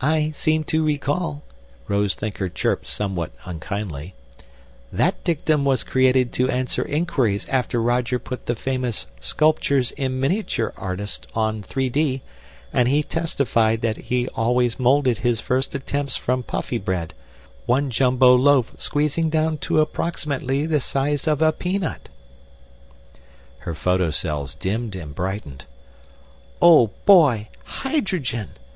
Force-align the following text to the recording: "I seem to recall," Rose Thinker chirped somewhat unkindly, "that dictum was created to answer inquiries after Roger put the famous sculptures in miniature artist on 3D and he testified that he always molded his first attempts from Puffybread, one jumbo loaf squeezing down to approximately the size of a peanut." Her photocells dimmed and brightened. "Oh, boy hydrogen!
"I 0.00 0.32
seem 0.32 0.64
to 0.64 0.84
recall," 0.84 1.44
Rose 1.86 2.16
Thinker 2.16 2.48
chirped 2.48 2.88
somewhat 2.88 3.30
unkindly, 3.44 4.12
"that 4.92 5.22
dictum 5.22 5.64
was 5.64 5.84
created 5.84 6.32
to 6.32 6.50
answer 6.50 6.82
inquiries 6.82 7.46
after 7.48 7.80
Roger 7.80 8.18
put 8.18 8.46
the 8.46 8.56
famous 8.56 9.06
sculptures 9.20 9.92
in 9.92 10.18
miniature 10.18 10.72
artist 10.76 11.28
on 11.32 11.62
3D 11.62 12.22
and 12.72 12.88
he 12.88 13.04
testified 13.04 13.82
that 13.82 13.96
he 13.98 14.26
always 14.30 14.80
molded 14.80 15.18
his 15.18 15.40
first 15.40 15.76
attempts 15.76 16.16
from 16.16 16.42
Puffybread, 16.42 17.14
one 17.64 17.88
jumbo 17.88 18.34
loaf 18.34 18.72
squeezing 18.78 19.30
down 19.30 19.58
to 19.58 19.80
approximately 19.80 20.66
the 20.66 20.80
size 20.80 21.28
of 21.28 21.40
a 21.40 21.52
peanut." 21.52 22.08
Her 23.58 23.74
photocells 23.76 24.56
dimmed 24.58 24.96
and 24.96 25.14
brightened. 25.14 25.66
"Oh, 26.60 26.88
boy 27.06 27.46
hydrogen! 27.62 28.48